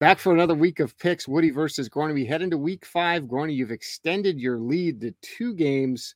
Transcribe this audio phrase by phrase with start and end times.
[0.00, 1.28] Back for another week of picks.
[1.28, 2.14] Woody versus Gorney.
[2.14, 3.24] We head into week five.
[3.24, 6.14] Gorney, you've extended your lead to two games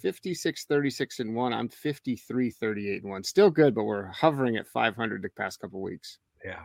[0.00, 1.52] 56 36 and 1.
[1.52, 3.22] I'm 53 38 and 1.
[3.22, 6.18] Still good, but we're hovering at 500 the past couple weeks.
[6.44, 6.58] Yeah.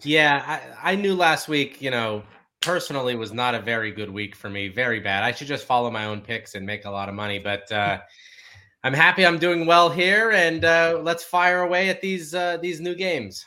[0.00, 0.42] Yeah.
[0.82, 2.22] I, I knew last week, you know,
[2.62, 4.68] personally was not a very good week for me.
[4.68, 5.22] Very bad.
[5.22, 7.38] I should just follow my own picks and make a lot of money.
[7.38, 7.98] But uh,
[8.84, 10.30] I'm happy I'm doing well here.
[10.30, 13.44] And uh, let's fire away at these uh, these new games.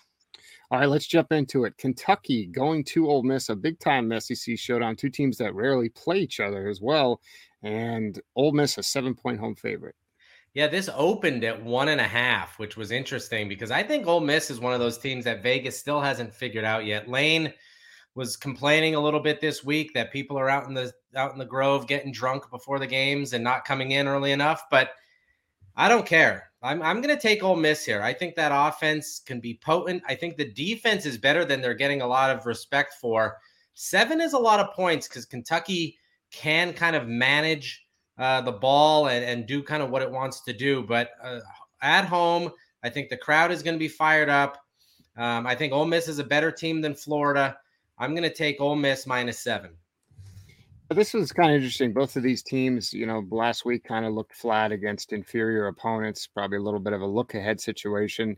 [0.74, 1.78] All right, let's jump into it.
[1.78, 4.96] Kentucky going to Ole Miss, a big time SEC showdown.
[4.96, 7.22] Two teams that rarely play each other as well.
[7.62, 9.94] And Ole Miss, a seven point home favorite.
[10.56, 14.20] Yeah, this opened at one and a half, which was interesting because I think Ole
[14.20, 17.08] Miss is one of those teams that Vegas still hasn't figured out yet.
[17.08, 17.54] Lane
[18.16, 21.38] was complaining a little bit this week that people are out in the out in
[21.38, 24.90] the Grove getting drunk before the games and not coming in early enough, but
[25.76, 26.50] I don't care.
[26.64, 28.02] I'm, I'm going to take Ole Miss here.
[28.02, 30.02] I think that offense can be potent.
[30.08, 33.38] I think the defense is better than they're getting a lot of respect for.
[33.74, 35.98] Seven is a lot of points because Kentucky
[36.32, 37.86] can kind of manage
[38.18, 40.84] uh, the ball and, and do kind of what it wants to do.
[40.84, 41.40] But uh,
[41.82, 42.50] at home,
[42.82, 44.58] I think the crowd is going to be fired up.
[45.18, 47.58] Um, I think Ole Miss is a better team than Florida.
[47.98, 49.72] I'm going to take Ole Miss minus seven.
[50.90, 51.94] This was kind of interesting.
[51.94, 56.28] Both of these teams, you know, last week kind of looked flat against inferior opponents,
[56.28, 58.38] probably a little bit of a look ahead situation.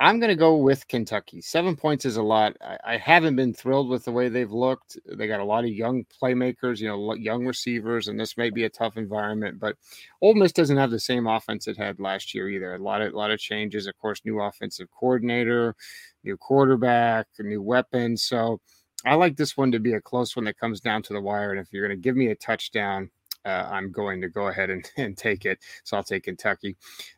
[0.00, 1.40] I'm going to go with Kentucky.
[1.40, 2.56] Seven points is a lot.
[2.60, 4.98] I, I, haven't been thrilled with the way they've looked.
[5.06, 8.64] They got a lot of young playmakers, you know, young receivers, and this may be
[8.64, 9.60] a tough environment.
[9.60, 9.76] But
[10.20, 12.74] Ole Miss doesn't have the same offense it had last year either.
[12.74, 13.86] A lot of a lot of changes.
[13.86, 15.76] Of course, new offensive coordinator,
[16.24, 18.24] new quarterback, new weapons.
[18.24, 18.60] So
[19.04, 21.50] I like this one to be a close one that comes down to the wire.
[21.50, 23.10] And if you're going to give me a touchdown,
[23.44, 25.58] uh, I'm going to go ahead and, and take it.
[25.84, 26.76] So I'll take Kentucky.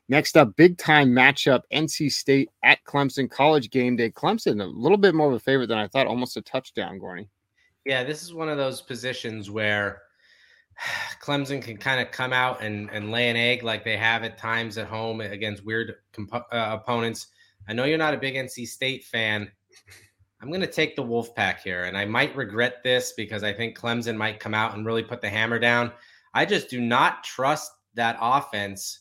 [0.08, 4.10] Next up, big time matchup NC State at Clemson, college game day.
[4.10, 7.28] Clemson, a little bit more of a favorite than I thought, almost a touchdown, Gorney.
[7.84, 10.02] Yeah, this is one of those positions where
[11.22, 14.38] Clemson can kind of come out and, and lay an egg like they have at
[14.38, 17.28] times at home against weird comp- uh, opponents.
[17.68, 19.50] I know you're not a big NC State fan.
[20.40, 23.78] I'm going to take the Wolfpack here, and I might regret this because I think
[23.78, 25.92] Clemson might come out and really put the hammer down.
[26.34, 29.00] I just do not trust that offense.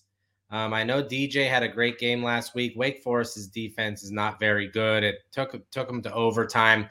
[0.49, 2.73] Um, I know DJ had a great game last week.
[2.77, 5.03] Wake Forest's defense is not very good.
[5.03, 6.89] It took took them to overtime.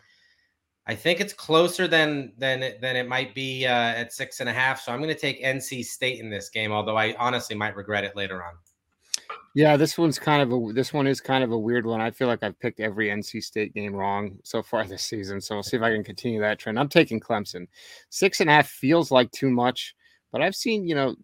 [0.87, 4.49] I think it's closer than than it, than it might be uh, at six and
[4.49, 4.83] a half.
[4.83, 8.05] So I'm going to take NC State in this game, although I honestly might regret
[8.05, 8.53] it later on.
[9.55, 12.01] Yeah, this one's kind of a this one is kind of a weird one.
[12.01, 15.41] I feel like I've picked every NC State game wrong so far this season.
[15.41, 16.79] So we'll see if I can continue that trend.
[16.79, 17.69] I'm taking Clemson.
[18.11, 19.95] Six and a half feels like too much.
[20.33, 21.15] But I've seen, you know,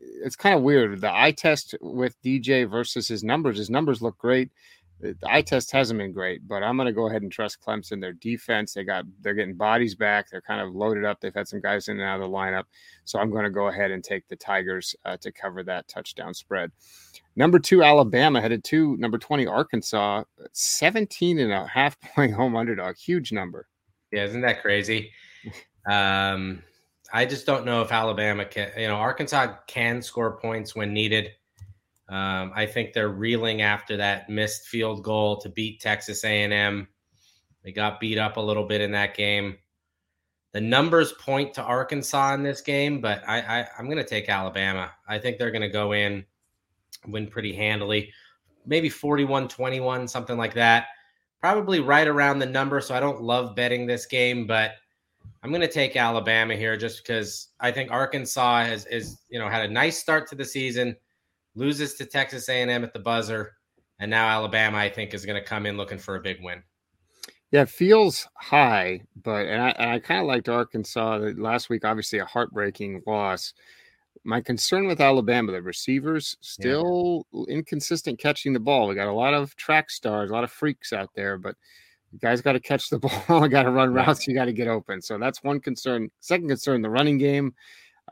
[0.00, 1.00] it's kind of weird.
[1.00, 4.50] The eye test with DJ versus his numbers, his numbers look great.
[4.98, 8.00] The eye test hasn't been great, but I'm going to go ahead and trust Clemson.
[8.00, 10.28] Their defense, they got, they're getting bodies back.
[10.28, 11.20] They're kind of loaded up.
[11.20, 12.64] They've had some guys in and out of the lineup.
[13.04, 16.34] So I'm going to go ahead and take the Tigers uh, to cover that touchdown
[16.34, 16.72] spread.
[17.36, 22.96] Number two, Alabama headed to number 20, Arkansas, 17 and a half point home underdog.
[22.96, 23.68] Huge number.
[24.10, 25.10] Yeah, isn't that crazy?
[25.88, 26.62] Um,
[27.12, 28.70] I just don't know if Alabama can.
[28.76, 31.30] You know, Arkansas can score points when needed.
[32.08, 36.88] Um, I think they're reeling after that missed field goal to beat Texas A&M.
[37.64, 39.56] They got beat up a little bit in that game.
[40.52, 44.28] The numbers point to Arkansas in this game, but I, I I'm going to take
[44.28, 44.90] Alabama.
[45.06, 46.24] I think they're going to go in,
[47.08, 48.12] win pretty handily,
[48.66, 50.86] maybe 41-21, something like that.
[51.40, 52.80] Probably right around the number.
[52.80, 54.72] So I don't love betting this game, but
[55.42, 59.48] I'm going to take Alabama here just because I think Arkansas has is you know
[59.48, 60.96] had a nice start to the season,
[61.54, 63.52] loses to Texas A&M at the buzzer,
[64.00, 66.62] and now Alabama I think is going to come in looking for a big win.
[67.52, 71.84] Yeah, it feels high, but and I, I kind of liked Arkansas last week.
[71.84, 73.54] Obviously, a heartbreaking loss.
[74.26, 77.44] My concern with Alabama, the receivers still yeah.
[77.48, 78.88] inconsistent catching the ball.
[78.88, 81.54] We got a lot of track stars, a lot of freaks out there, but
[82.20, 82.98] guys got to catch the
[83.28, 83.48] ball.
[83.48, 84.26] got to run routes.
[84.26, 85.00] You got to get open.
[85.00, 86.10] So that's one concern.
[86.20, 87.54] Second concern, the running game.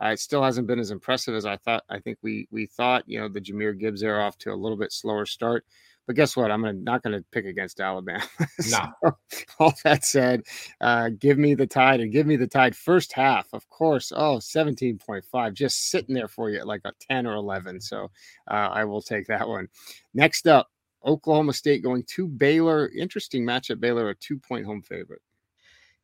[0.02, 1.84] Uh, it still hasn't been as impressive as I thought.
[1.88, 3.04] I think we we thought.
[3.06, 5.64] You know, the Jahmyr Gibbs era off to a little bit slower start.
[6.06, 6.50] But guess what?
[6.50, 8.22] I'm gonna, not going to pick against Alabama.
[8.60, 9.12] so, no.
[9.58, 10.42] all that said,
[10.80, 14.12] uh, give me the tide and give me the tide first half, of course.
[14.14, 17.80] Oh, 17.5, just sitting there for you at like a 10 or 11.
[17.80, 18.10] So
[18.50, 19.68] uh, I will take that one.
[20.12, 20.68] Next up,
[21.04, 22.90] Oklahoma State going to Baylor.
[22.96, 23.80] Interesting matchup.
[23.80, 25.22] Baylor, a two point home favorite.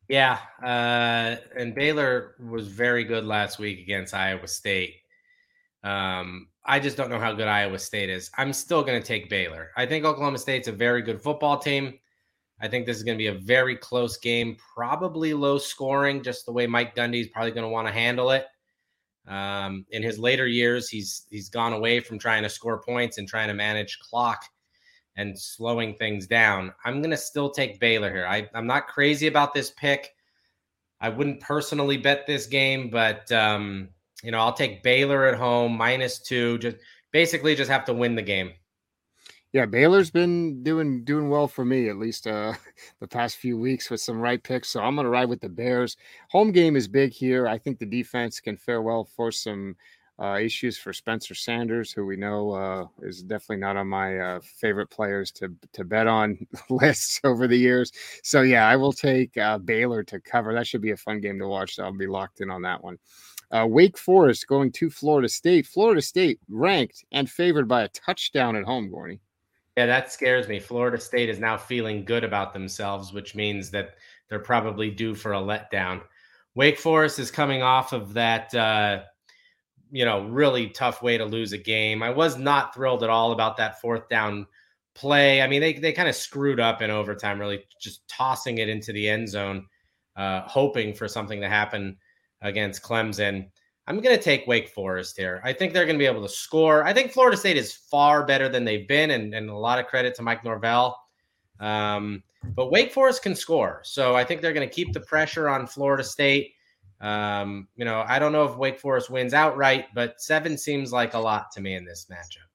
[0.07, 0.39] Yeah.
[0.61, 4.95] Uh, and Baylor was very good last week against Iowa State.
[5.83, 8.29] Um, I just don't know how good Iowa State is.
[8.37, 9.71] I'm still going to take Baylor.
[9.75, 11.97] I think Oklahoma State's a very good football team.
[12.61, 16.45] I think this is going to be a very close game, probably low scoring, just
[16.45, 18.45] the way Mike Gundy is probably going to want to handle it.
[19.27, 23.27] Um, in his later years, he's he's gone away from trying to score points and
[23.27, 24.43] trying to manage clock
[25.15, 26.73] and slowing things down.
[26.85, 28.25] I'm going to still take Baylor here.
[28.25, 30.13] I, I'm not crazy about this pick.
[30.99, 33.89] I wouldn't personally bet this game, but um,
[34.23, 36.57] you know I'll take Baylor at home minus two.
[36.59, 36.77] Just
[37.11, 38.51] basically just have to win the game.
[39.53, 42.53] Yeah, Baylor's been doing doing well for me at least uh,
[43.01, 44.69] the past few weeks with some right picks.
[44.69, 45.97] So I'm going to ride with the Bears.
[46.29, 47.47] Home game is big here.
[47.47, 49.75] I think the defense can fare well for some
[50.21, 54.39] uh, issues for Spencer Sanders, who we know uh, is definitely not on my uh,
[54.41, 56.37] favorite players to to bet on
[56.69, 57.91] lists over the years.
[58.23, 60.53] So yeah, I will take uh, Baylor to cover.
[60.53, 61.75] That should be a fun game to watch.
[61.75, 62.99] So I'll be locked in on that one.
[63.51, 65.67] Uh, Wake Forest going to Florida State.
[65.67, 69.19] Florida State ranked and favored by a touchdown at home, Gorney.
[69.77, 70.59] Yeah, that scares me.
[70.59, 73.95] Florida State is now feeling good about themselves, which means that
[74.29, 76.01] they're probably due for a letdown.
[76.55, 79.03] Wake Forest is coming off of that, uh,
[79.91, 82.03] you know, really tough way to lose a game.
[82.03, 84.47] I was not thrilled at all about that fourth down
[84.93, 85.41] play.
[85.41, 88.93] I mean, they they kind of screwed up in overtime, really just tossing it into
[88.93, 89.67] the end zone,
[90.15, 91.97] uh, hoping for something to happen
[92.41, 93.47] against Clemson.
[93.87, 95.41] I'm going to take Wake Forest here.
[95.43, 96.83] I think they're going to be able to score.
[96.83, 99.87] I think Florida State is far better than they've been, and, and a lot of
[99.87, 100.97] credit to Mike Norvell.
[101.59, 102.23] Um,
[102.55, 103.81] but Wake Forest can score.
[103.83, 106.53] So I think they're going to keep the pressure on Florida State.
[107.01, 111.13] Um, you know, I don't know if Wake Forest wins outright, but seven seems like
[111.13, 112.47] a lot to me in this matchup.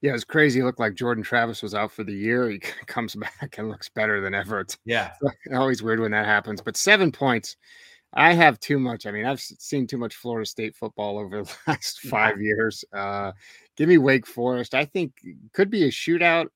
[0.00, 0.60] Yeah, it's crazy.
[0.60, 2.50] It looked like Jordan Travis was out for the year.
[2.50, 4.60] He comes back and looks better than ever.
[4.60, 5.12] It's yeah,
[5.54, 6.60] always weird when that happens.
[6.60, 7.56] But seven points
[8.14, 9.06] I have too much.
[9.06, 12.84] I mean, I've seen too much Florida State football over the last five years.
[12.92, 13.32] Uh,
[13.76, 14.74] give me Wake Forest.
[14.74, 15.12] I think
[15.52, 16.46] could be a shootout,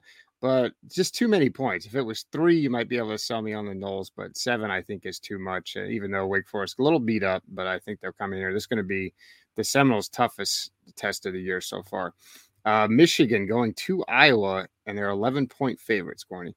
[0.41, 1.85] but just too many points.
[1.85, 4.37] If it was three, you might be able to sell me on the Noles, but
[4.37, 5.77] seven, I think, is too much.
[5.77, 8.39] Uh, even though Wake Forest a little beat up, but I think they'll come in
[8.39, 8.53] here.
[8.53, 9.13] This is going to be
[9.57, 12.15] the Seminoles' toughest test of the year so far.
[12.65, 16.55] Uh, Michigan going to Iowa, and they're 11 point favorites, Gorney.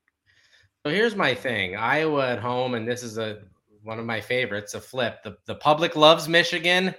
[0.85, 3.39] So here's my thing Iowa at home, and this is a
[3.83, 5.23] one of my favorites, a flip.
[5.23, 6.95] The the public loves Michigan,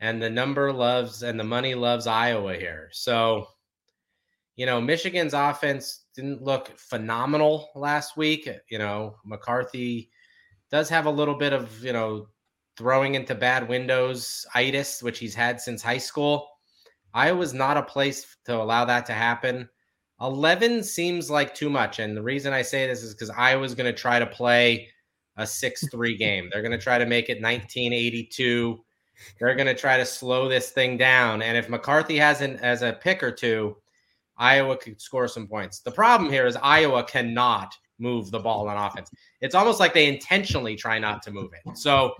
[0.00, 2.88] and the number loves and the money loves Iowa here.
[2.92, 3.48] So,
[4.56, 8.48] you know, Michigan's offense didn't look phenomenal last week.
[8.68, 10.10] You know, McCarthy
[10.70, 12.28] does have a little bit of you know
[12.76, 16.48] throwing into bad windows itis, which he's had since high school.
[17.14, 19.68] Iowa's not a place to allow that to happen.
[20.20, 21.98] 11 seems like too much.
[21.98, 24.88] And the reason I say this is because Iowa's going to try to play
[25.36, 26.48] a 6 3 game.
[26.50, 28.82] They're going to try to make it 1982.
[29.38, 31.42] They're going to try to slow this thing down.
[31.42, 33.76] And if McCarthy has an, as a pick or two,
[34.38, 35.80] Iowa could score some points.
[35.80, 39.10] The problem here is Iowa cannot move the ball on offense.
[39.40, 41.78] It's almost like they intentionally try not to move it.
[41.78, 42.14] So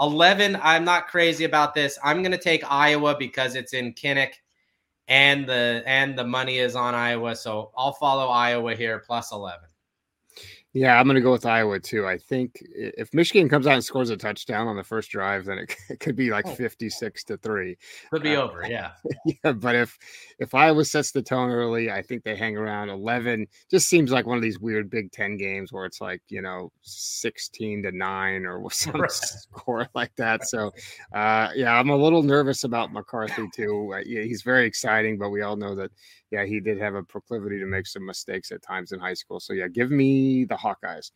[0.00, 1.98] 11, I'm not crazy about this.
[2.02, 4.32] I'm going to take Iowa because it's in Kinnick
[5.08, 7.36] and the and the money is on Iowa.
[7.36, 9.60] So I'll follow Iowa here plus 11.
[10.72, 12.06] Yeah, I'm going to go with Iowa too.
[12.06, 15.58] I think if Michigan comes out and scores a touchdown on the first drive, then
[15.58, 16.54] it, it could be like oh.
[16.54, 17.76] 56 to three.
[18.12, 18.92] Could be uh, over, yeah.
[19.44, 19.98] yeah, but if
[20.38, 23.48] if Iowa sets the tone early, I think they hang around 11.
[23.68, 26.70] Just seems like one of these weird Big Ten games where it's like you know
[26.82, 29.10] 16 to nine or some right.
[29.10, 30.46] score like that.
[30.46, 30.70] So,
[31.12, 33.92] uh, yeah, I'm a little nervous about McCarthy too.
[33.92, 35.90] Uh, yeah, he's very exciting, but we all know that
[36.30, 39.40] yeah, he did have a proclivity to make some mistakes at times in high school.
[39.40, 41.10] So yeah, give me the Hawkeyes.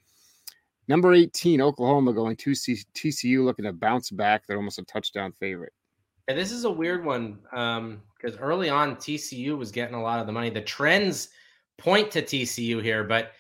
[0.89, 4.47] Number 18, Oklahoma going to TCU looking to bounce back.
[4.47, 5.73] They're almost a touchdown favorite.
[6.29, 10.21] Yeah, this is a weird one because um, early on TCU was getting a lot
[10.21, 10.51] of the money.
[10.51, 11.29] The trends
[11.79, 13.33] point to TCU here, but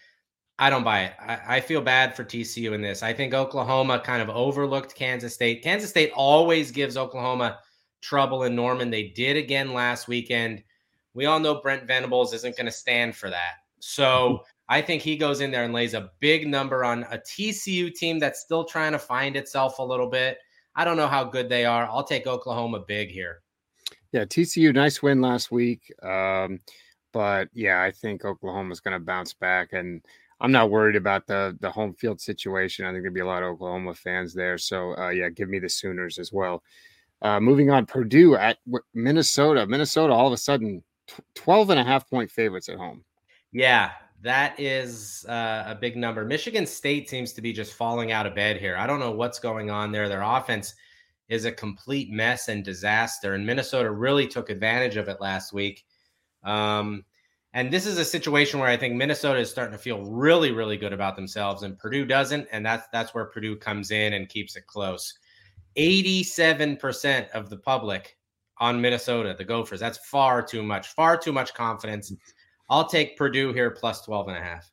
[0.58, 1.12] I don't buy it.
[1.20, 3.02] I, I, feel bad for TCU in this.
[3.02, 5.62] I think Oklahoma kind of overlooked Kansas State.
[5.62, 7.58] Kansas State always gives Oklahoma
[8.00, 8.90] trouble in Norman.
[8.90, 10.62] They did again last weekend
[11.14, 13.54] we all know Brent Venables isn't going to stand for that.
[13.78, 17.94] So I think he goes in there and lays a big number on a TCU
[17.94, 20.38] team that's still trying to find itself a little bit.
[20.74, 21.86] I don't know how good they are.
[21.86, 23.42] I'll take Oklahoma big here.
[24.12, 25.92] Yeah, TCU, nice win last week.
[26.02, 26.60] Um,
[27.12, 30.02] but yeah, I think Oklahoma's going to bounce back, and
[30.40, 32.84] I'm not worried about the the home field situation.
[32.84, 34.58] I think there'll be a lot of Oklahoma fans there.
[34.58, 36.62] So uh, yeah, give me the Sooners as well.
[37.22, 38.58] Uh, moving on, Purdue at
[38.94, 39.66] Minnesota.
[39.66, 40.82] Minnesota all of a sudden
[41.34, 43.04] 12 and a half point favorites at home.
[43.52, 43.92] Yeah,
[44.24, 46.24] that is uh, a big number.
[46.24, 48.76] Michigan State seems to be just falling out of bed here.
[48.76, 50.08] I don't know what's going on there.
[50.08, 50.74] Their offense
[51.28, 55.84] is a complete mess and disaster, and Minnesota really took advantage of it last week.
[56.42, 57.04] Um,
[57.54, 60.76] And this is a situation where I think Minnesota is starting to feel really, really
[60.76, 62.48] good about themselves, and Purdue doesn't.
[62.50, 65.14] And that's that's where Purdue comes in and keeps it close.
[65.78, 68.16] 87% of the public
[68.58, 69.80] on Minnesota, the Gophers.
[69.80, 72.12] That's far too much, far too much confidence.
[72.68, 74.70] I'll take Purdue here plus 12 and a half.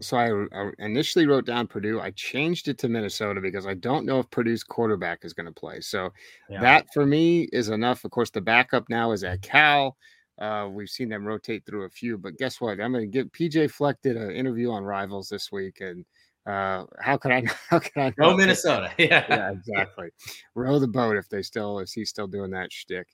[0.00, 2.00] So I, I initially wrote down Purdue.
[2.00, 5.52] I changed it to Minnesota because I don't know if Purdue's quarterback is going to
[5.52, 5.80] play.
[5.80, 6.10] So
[6.50, 6.60] yeah.
[6.60, 8.04] that for me is enough.
[8.04, 9.96] Of course, the backup now is at Cal.
[10.38, 12.80] Uh, we've seen them rotate through a few, but guess what?
[12.80, 16.04] I'm going to get PJ Fleck did an interview on Rivals this week, and
[16.46, 17.44] uh, how can I?
[17.68, 18.10] How can I?
[18.10, 18.90] Go Minnesota.
[18.98, 20.08] Yeah, yeah, exactly.
[20.54, 23.06] Row the boat if they still is he still doing that shtick.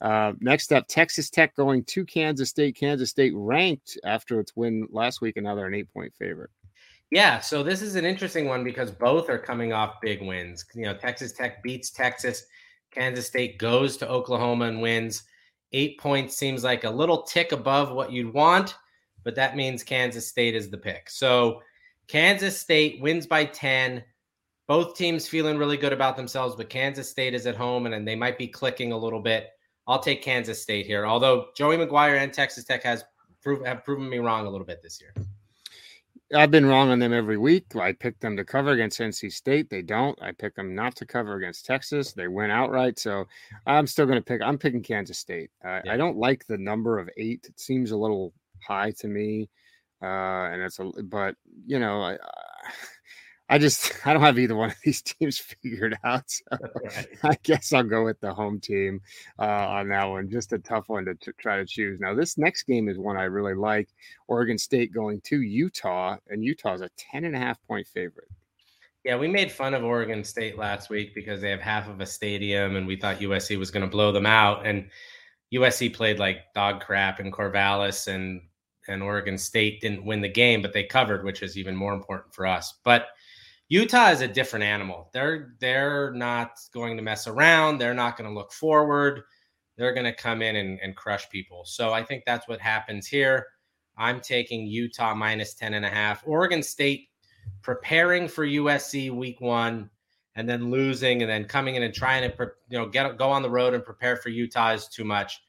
[0.00, 2.76] Uh, next up, Texas Tech going to Kansas State.
[2.76, 6.50] Kansas State ranked after its win last week, another an eight point favorite.
[7.10, 10.64] Yeah, so this is an interesting one because both are coming off big wins.
[10.74, 12.44] You know, Texas Tech beats Texas.
[12.92, 15.24] Kansas State goes to Oklahoma and wins.
[15.72, 18.74] Eight points seems like a little tick above what you'd want,
[19.22, 21.10] but that means Kansas State is the pick.
[21.10, 21.60] So
[22.10, 24.02] Kansas State wins by 10.
[24.66, 28.06] Both teams feeling really good about themselves, but Kansas State is at home and, and
[28.06, 29.50] they might be clicking a little bit.
[29.86, 31.06] I'll take Kansas State here.
[31.06, 33.04] Although Joey McGuire and Texas Tech has
[33.40, 35.14] prove, have proven me wrong a little bit this year.
[36.34, 37.76] I've been wrong on them every week.
[37.76, 39.70] I picked them to cover against NC State.
[39.70, 40.20] They don't.
[40.20, 42.12] I pick them not to cover against Texas.
[42.12, 42.98] They win outright.
[42.98, 43.26] So
[43.68, 44.40] I'm still going to pick.
[44.42, 45.50] I'm picking Kansas State.
[45.64, 45.92] Uh, yeah.
[45.92, 47.46] I don't like the number of eight.
[47.48, 48.32] It seems a little
[48.66, 49.48] high to me
[50.02, 52.16] uh, and it's a but you know I,
[53.50, 56.30] I just I don't have either one of these teams figured out.
[56.30, 56.44] So
[56.84, 57.08] right.
[57.22, 59.00] I guess I'll go with the home team
[59.38, 60.30] uh, on that one.
[60.30, 62.00] Just a tough one to t- try to choose.
[62.00, 63.88] Now this next game is one I really like.
[64.28, 68.28] Oregon State going to Utah, and Utah is a 10 and a half point favorite.
[69.04, 72.06] Yeah, we made fun of Oregon State last week because they have half of a
[72.06, 74.66] stadium, and we thought USC was going to blow them out.
[74.66, 74.90] And
[75.54, 78.42] USC played like dog crap in Corvallis, and
[78.90, 82.34] and Oregon State didn't win the game, but they covered, which is even more important
[82.34, 82.74] for us.
[82.84, 83.08] But
[83.68, 85.08] Utah is a different animal.
[85.12, 87.78] They're they're not going to mess around.
[87.78, 89.22] They're not going to look forward.
[89.76, 91.64] They're going to come in and, and crush people.
[91.64, 93.46] So I think that's what happens here.
[93.96, 96.22] I'm taking Utah minus 10 and a half.
[96.26, 97.08] Oregon State
[97.62, 99.88] preparing for USC week one
[100.34, 103.42] and then losing and then coming in and trying to you know get go on
[103.42, 105.42] the road and prepare for Utah is too much.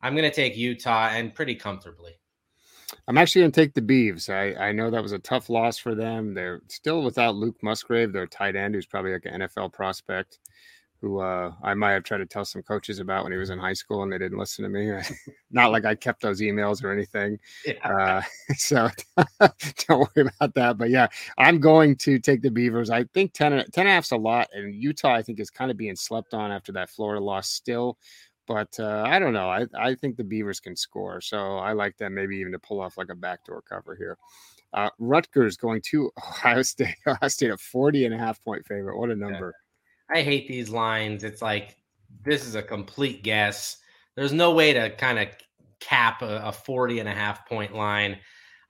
[0.00, 2.12] I'm going to take Utah and pretty comfortably.
[3.08, 4.28] I'm actually going to take the Beavs.
[4.28, 6.34] I, I know that was a tough loss for them.
[6.34, 10.38] They're still without Luke Musgrave, their tight end, who's probably like an NFL prospect,
[11.00, 13.58] who uh, I might have tried to tell some coaches about when he was in
[13.58, 14.90] high school and they didn't listen to me.
[15.50, 17.38] Not like I kept those emails or anything.
[17.66, 17.88] Yeah.
[17.88, 18.22] Uh,
[18.56, 18.88] so
[19.88, 20.78] don't worry about that.
[20.78, 22.90] But yeah, I'm going to take the Beavers.
[22.90, 24.48] I think 10, 10 and a half's a lot.
[24.52, 27.98] And Utah, I think, is kind of being slept on after that Florida loss still.
[28.46, 29.48] But uh, I don't know.
[29.48, 31.20] I, I think the Beavers can score.
[31.20, 34.18] So I like them maybe even to pull off like a backdoor cover here.
[34.72, 36.96] Uh, Rutgers going to Ohio State.
[37.06, 38.98] Ohio State a 40 and a half point favorite.
[38.98, 39.54] What a number.
[40.12, 41.24] I hate these lines.
[41.24, 41.76] It's like
[42.22, 43.78] this is a complete guess.
[44.16, 45.28] There's no way to kind of
[45.80, 48.18] cap a, a 40 and a half point line.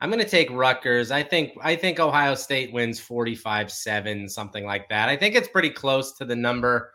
[0.00, 1.10] I'm going to take Rutgers.
[1.10, 5.08] I think I think Ohio State wins 45-7 something like that.
[5.08, 6.92] I think it's pretty close to the number.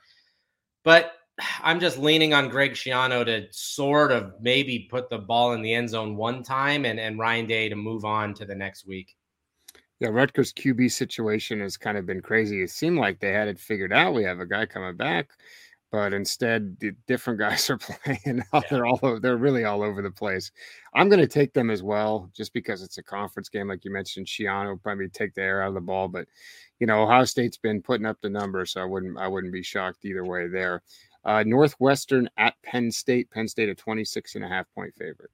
[0.84, 1.14] But
[1.62, 5.74] I'm just leaning on Greg Schiano to sort of maybe put the ball in the
[5.74, 9.16] end zone one time and, and Ryan Day to move on to the next week.
[10.00, 12.62] Yeah, Rutgers QB situation has kind of been crazy.
[12.62, 14.14] It seemed like they had it figured out.
[14.14, 15.32] We have a guy coming back,
[15.92, 18.44] but instead, the different guys are playing.
[18.54, 18.62] Yeah.
[18.70, 20.52] They're all over, they're really all over the place.
[20.96, 23.92] I'm going to take them as well, just because it's a conference game, like you
[23.92, 24.28] mentioned.
[24.28, 26.28] Schiano probably take the air out of the ball, but
[26.80, 29.64] you know Ohio State's been putting up the numbers, so I wouldn't I wouldn't be
[29.64, 30.82] shocked either way there.
[31.26, 33.30] Uh, Northwestern at Penn State.
[33.32, 35.32] Penn State a 26 and a half point favorite.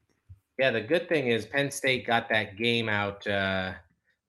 [0.58, 3.74] Yeah, the good thing is Penn State got that game out uh,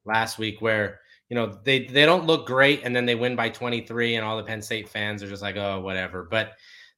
[0.05, 3.49] last week where you know they they don't look great and then they win by
[3.49, 6.25] 23 and all the Penn State fans are just like oh whatever.
[6.25, 6.53] But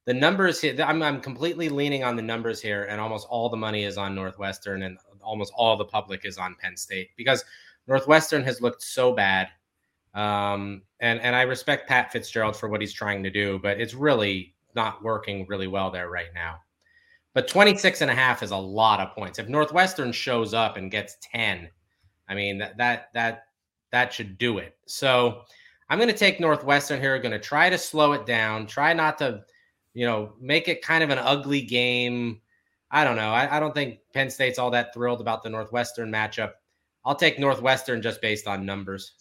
[0.07, 3.59] the numbers here, I'm I'm completely leaning on the numbers here, and almost all the
[3.59, 7.45] money is on Northwestern and almost all the public is on Penn State because
[7.87, 9.49] Northwestern has looked so bad.
[10.15, 13.95] Um, and and I respect Pat Fitzgerald for what he's trying to do, but it's
[13.95, 16.57] really not working really well there right now.
[17.35, 19.39] But 26 and a half is a lot of points.
[19.39, 21.69] If Northwestern shows up and gets 10,
[22.29, 23.45] I mean that that that
[23.93, 24.77] that should do it.
[24.87, 25.43] So
[25.89, 27.19] I'm going to take Northwestern here.
[27.19, 28.67] Going to try to slow it down.
[28.67, 29.43] Try not to,
[29.95, 32.41] you know, make it kind of an ugly game.
[32.91, 33.31] I don't know.
[33.31, 36.53] I, I don't think Penn State's all that thrilled about the Northwestern matchup.
[37.05, 39.13] I'll take Northwestern just based on numbers.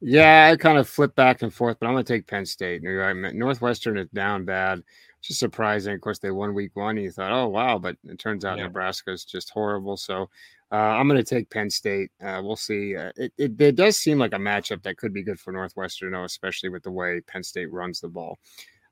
[0.00, 2.82] Yeah, I kind of flip back and forth, but I'm going to take Penn State.
[2.82, 4.82] Northwestern is down bad.
[5.22, 5.94] Just surprising.
[5.94, 6.96] Of course, they won week one.
[6.96, 7.78] And you thought, oh, wow.
[7.78, 8.64] But it turns out yeah.
[8.64, 9.96] Nebraska is just horrible.
[9.96, 10.28] So
[10.72, 12.10] uh, I'm going to take Penn State.
[12.20, 12.96] Uh, we'll see.
[12.96, 16.12] Uh, it, it, it, does seem like a matchup that could be good for Northwestern,
[16.12, 18.38] though, especially with the way Penn State runs the ball.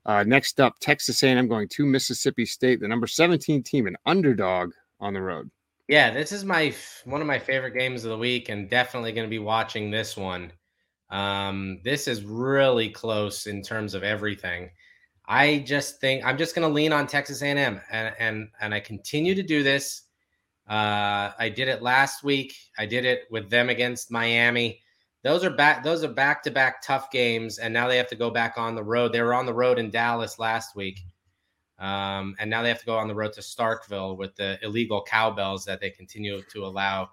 [0.05, 4.71] Uh, next up, Texas A&M going to Mississippi State, the number 17 team, an underdog
[4.99, 5.51] on the road.
[5.87, 9.27] Yeah, this is my one of my favorite games of the week, and definitely going
[9.27, 10.51] to be watching this one.
[11.11, 14.71] Um, this is really close in terms of everything.
[15.27, 18.79] I just think I'm just going to lean on Texas A&M, and and and I
[18.79, 20.03] continue to do this.
[20.69, 22.55] Uh, I did it last week.
[22.77, 24.81] I did it with them against Miami.
[25.23, 25.83] Those are back.
[25.83, 28.73] Those are back to back tough games, and now they have to go back on
[28.73, 29.11] the road.
[29.11, 31.01] They were on the road in Dallas last week,
[31.77, 35.03] um, and now they have to go on the road to Starkville with the illegal
[35.03, 37.09] cowbells that they continue to allow.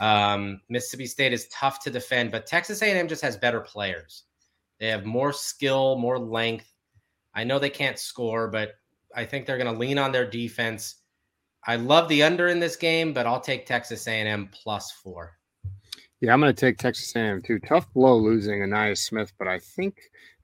[0.00, 4.24] Um, Mississippi State is tough to defend, but Texas A&M just has better players.
[4.78, 6.72] They have more skill, more length.
[7.34, 8.72] I know they can't score, but
[9.14, 11.02] I think they're going to lean on their defense.
[11.66, 15.36] I love the under in this game, but I'll take Texas A&M plus four.
[16.20, 17.58] Yeah, I'm going to take Texas A&M too.
[17.60, 19.96] Tough blow losing Ainias Smith, but I think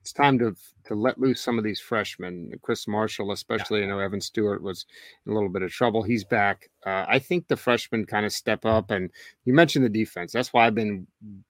[0.04, 2.52] it's time to to let loose some of these freshmen.
[2.60, 3.80] Chris Marshall, especially.
[3.80, 3.86] Yeah.
[3.86, 4.84] I know Evan Stewart was
[5.24, 6.02] in a little bit of trouble.
[6.02, 6.68] He's back.
[6.84, 8.90] Uh, I think the freshmen kind of step up.
[8.90, 9.10] And
[9.46, 10.30] you mentioned the defense.
[10.30, 11.06] That's why I've been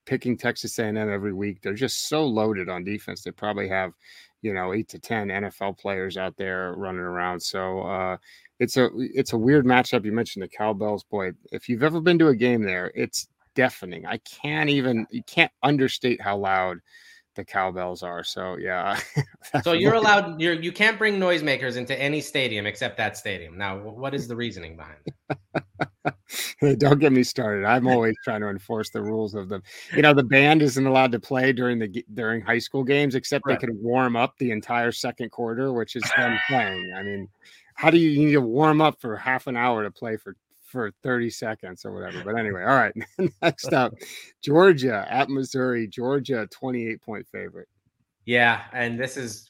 [0.06, 1.62] picking Texas A&M every week.
[1.62, 3.24] They're just so loaded on defense.
[3.24, 3.90] They probably have,
[4.42, 7.40] you know, eight to ten NFL players out there running around.
[7.40, 8.18] So uh,
[8.60, 10.04] it's a it's a weird matchup.
[10.04, 11.32] You mentioned the cowbells, boy.
[11.50, 14.06] If you've ever been to a game there, it's deafening.
[14.06, 16.78] I can't even you can't understate how loud
[17.34, 18.24] the cowbells are.
[18.24, 18.98] So yeah.
[19.62, 23.56] so you're allowed you're you can't bring noisemakers into any stadium except that stadium.
[23.56, 26.78] Now, what is the reasoning behind it?
[26.78, 27.64] Don't get me started.
[27.64, 29.60] I'm always trying to enforce the rules of the
[29.94, 33.46] you know, the band isn't allowed to play during the during high school games except
[33.46, 33.58] right.
[33.58, 36.92] they can warm up the entire second quarter, which is them playing.
[36.96, 37.28] I mean,
[37.74, 40.36] how do you, you need to warm up for half an hour to play for
[40.74, 42.24] for 30 seconds or whatever.
[42.24, 42.92] But anyway, all right.
[43.42, 43.94] Next up,
[44.42, 45.86] Georgia at Missouri.
[45.86, 47.68] Georgia, 28 point favorite.
[48.26, 48.62] Yeah.
[48.72, 49.48] And this is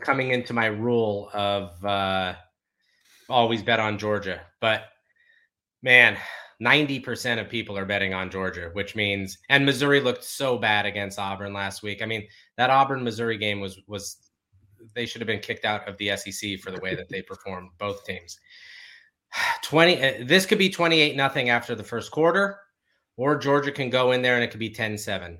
[0.00, 2.34] coming into my rule of uh,
[3.30, 4.42] always bet on Georgia.
[4.60, 4.84] But
[5.82, 6.18] man,
[6.62, 11.18] 90% of people are betting on Georgia, which means, and Missouri looked so bad against
[11.18, 12.02] Auburn last week.
[12.02, 14.18] I mean, that Auburn Missouri game was, was,
[14.94, 17.70] they should have been kicked out of the SEC for the way that they performed,
[17.78, 18.38] both teams.
[19.62, 22.58] 20 uh, this could be 28 nothing after the first quarter
[23.16, 25.36] or Georgia can go in there and it could be 10-7.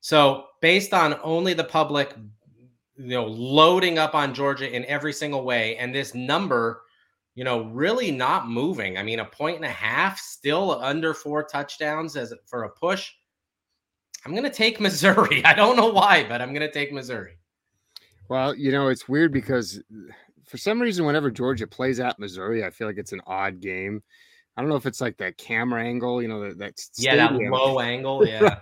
[0.00, 2.14] So, based on only the public
[2.96, 6.82] you know loading up on Georgia in every single way and this number
[7.34, 8.98] you know really not moving.
[8.98, 13.10] I mean a point and a half still under four touchdowns as for a push.
[14.24, 15.44] I'm going to take Missouri.
[15.44, 17.36] I don't know why, but I'm going to take Missouri.
[18.28, 19.80] Well, you know, it's weird because
[20.46, 24.02] for some reason, whenever Georgia plays at Missouri, I feel like it's an odd game.
[24.56, 27.32] I don't know if it's like that camera angle, you know, that, that yeah, that
[27.34, 28.60] low angle, yeah.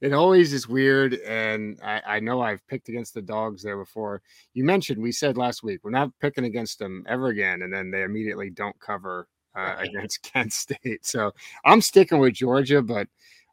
[0.00, 4.22] It always is weird, and I, I know I've picked against the dogs there before.
[4.52, 7.90] You mentioned we said last week we're not picking against them ever again, and then
[7.90, 11.04] they immediately don't cover uh, against Kent State.
[11.04, 11.32] So
[11.64, 13.08] I'm sticking with Georgia, but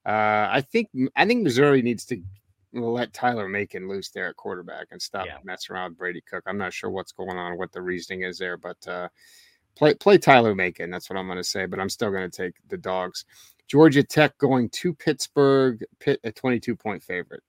[0.05, 2.21] uh, I think I think Missouri needs to
[2.73, 5.37] let Tyler Macon loose there at quarterback and stop yeah.
[5.43, 6.43] messing around with Brady Cook.
[6.47, 9.09] I'm not sure what's going on, what the reasoning is there, but uh,
[9.75, 10.89] play play Tyler Macon.
[10.89, 11.65] That's what I'm going to say.
[11.65, 13.25] But I'm still going to take the dogs.
[13.67, 17.43] Georgia Tech going to Pittsburgh, Pitt a 22 point favorite.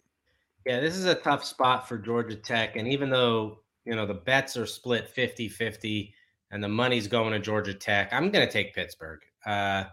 [0.64, 2.76] Yeah, this is a tough spot for Georgia Tech.
[2.76, 6.14] And even though, you know, the bets are split 50 50
[6.52, 9.20] and the money's going to Georgia Tech, I'm going to take Pittsburgh.
[9.44, 9.84] Uh,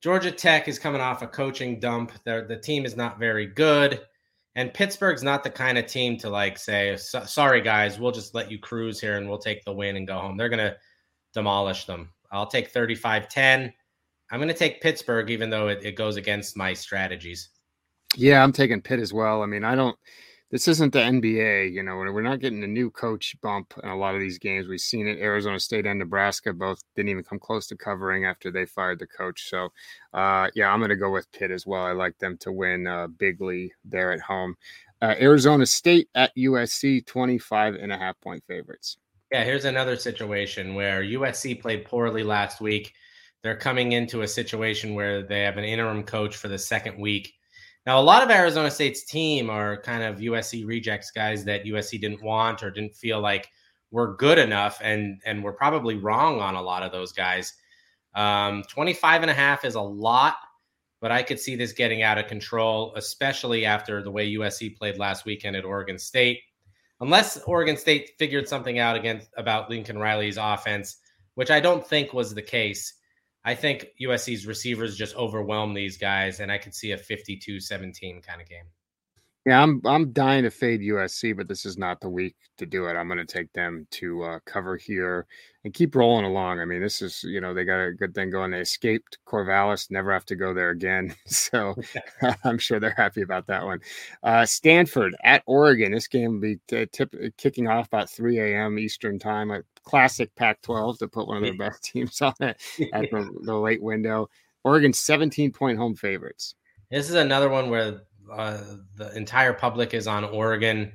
[0.00, 2.10] Georgia Tech is coming off a coaching dump.
[2.24, 4.00] They're, the team is not very good.
[4.54, 8.50] And Pittsburgh's not the kind of team to like say, sorry guys, we'll just let
[8.50, 10.36] you cruise here and we'll take the win and go home.
[10.36, 10.76] They're going to
[11.32, 12.10] demolish them.
[12.30, 13.72] I'll take 35 10.
[14.30, 17.50] I'm going to take Pittsburgh, even though it, it goes against my strategies.
[18.14, 19.42] Yeah, I'm taking Pitt as well.
[19.42, 19.96] I mean, I don't,
[20.52, 21.72] this isn't the NBA.
[21.72, 24.68] You know, we're not getting a new coach bump in a lot of these games.
[24.68, 25.18] We've seen it.
[25.18, 29.06] Arizona State and Nebraska both didn't even come close to covering after they fired the
[29.06, 29.48] coach.
[29.48, 29.70] So,
[30.12, 31.82] uh, yeah, I'm going to go with Pitt as well.
[31.82, 34.54] I like them to win uh, bigly there at home.
[35.00, 38.98] Uh, Arizona State at USC, 25 and a half point favorites.
[39.32, 42.92] Yeah, here's another situation where USC played poorly last week.
[43.42, 47.32] They're coming into a situation where they have an interim coach for the second week
[47.84, 52.00] now, a lot of Arizona State's team are kind of USC rejects guys that USC
[52.00, 53.48] didn't want or didn't feel like
[53.90, 57.54] were good enough, and and we're probably wrong on a lot of those guys.
[58.14, 60.36] Um, 25 and a half is a lot.
[61.00, 64.98] but I could see this getting out of control, especially after the way USC played
[64.98, 66.40] last weekend at Oregon State.
[67.00, 70.98] Unless Oregon State figured something out against about Lincoln Riley's offense,
[71.34, 72.94] which I don't think was the case.
[73.44, 78.22] I think USC's receivers just overwhelm these guys, and I could see a 52 17
[78.22, 78.64] kind of game.
[79.44, 82.86] Yeah, I'm I'm dying to fade USC, but this is not the week to do
[82.86, 82.94] it.
[82.94, 85.26] I'm going to take them to uh, cover here
[85.64, 86.60] and keep rolling along.
[86.60, 88.52] I mean, this is you know they got a good thing going.
[88.52, 91.14] They escaped Corvallis, never have to go there again.
[91.26, 91.74] So
[92.44, 93.80] I'm sure they're happy about that one.
[94.22, 95.90] Uh, Stanford at Oregon.
[95.90, 98.78] This game will be t- tip, kicking off about 3 a.m.
[98.78, 99.50] Eastern time.
[99.50, 102.60] A classic Pac-12 to put one of their best teams on it
[102.92, 104.28] at the, the late window.
[104.64, 106.54] Oregon 17 point home favorites.
[106.90, 108.58] This is another one where uh,
[108.96, 110.92] the entire public is on Oregon,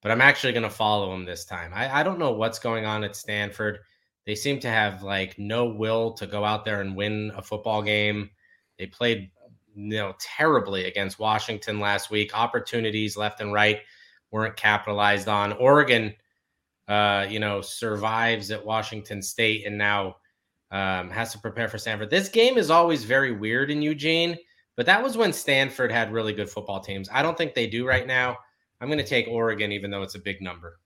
[0.00, 1.72] but I'm actually going to follow them this time.
[1.74, 3.80] I, I don't know what's going on at Stanford.
[4.24, 7.82] They seem to have like no will to go out there and win a football
[7.82, 8.30] game.
[8.78, 9.30] They played
[9.74, 12.36] you know terribly against Washington last week.
[12.36, 13.80] Opportunities left and right
[14.30, 15.52] weren't capitalized on.
[15.54, 16.14] Oregon,
[16.88, 20.16] uh, you know, survives at Washington State and now
[20.70, 22.10] um, has to prepare for Stanford.
[22.10, 24.36] This game is always very weird in Eugene
[24.76, 27.08] but that was when Stanford had really good football teams.
[27.12, 28.38] I don't think they do right now.
[28.80, 30.80] I'm going to take Oregon, even though it's a big number.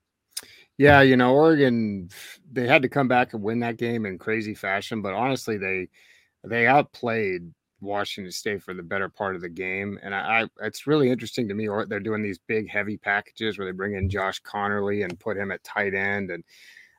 [0.76, 2.10] Yeah, you know, Oregon,
[2.52, 5.88] they had to come back and win that game in crazy fashion, but honestly, they
[6.44, 7.50] they outplayed
[7.86, 9.98] Washington State for the better part of the game.
[10.02, 11.68] And I, I it's really interesting to me.
[11.68, 15.36] Or they're doing these big, heavy packages where they bring in Josh Conerly and put
[15.36, 16.44] him at tight end, and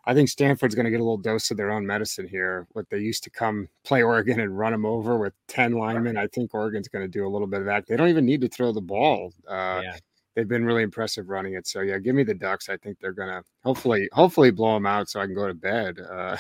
[0.08, 2.66] I think Stanford's going to get a little dose of their own medicine here.
[2.72, 6.16] What they used to come play Oregon and run them over with 10 linemen.
[6.18, 7.88] I think Oregon's going to do a little bit of that.
[7.88, 9.34] They don't even need to throw the ball.
[9.46, 9.98] Uh, yeah.
[10.38, 11.66] They've been really impressive running it.
[11.66, 12.70] So yeah, give me the Ducks.
[12.70, 15.98] I think they're gonna hopefully hopefully blow them out so I can go to bed
[16.00, 16.38] uh,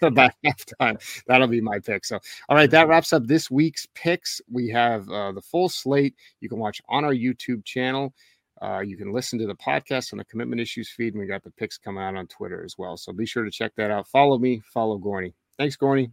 [0.12, 1.24] by halftime.
[1.26, 2.04] That'll be my pick.
[2.04, 4.40] So all right, that wraps up this week's picks.
[4.48, 6.14] We have uh, the full slate.
[6.40, 8.14] You can watch on our YouTube channel.
[8.62, 11.42] Uh, you can listen to the podcast on the Commitment Issues feed, and we got
[11.42, 12.96] the picks coming out on Twitter as well.
[12.96, 14.06] So be sure to check that out.
[14.06, 15.34] Follow me, follow Gorney.
[15.56, 16.12] Thanks, Gorney.